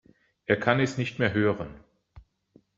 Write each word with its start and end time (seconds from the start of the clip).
Er 0.47 0.59
kann 0.59 0.79
es 0.79 0.97
nicht 0.97 1.19
mehr 1.19 1.31
hören. 1.33 1.79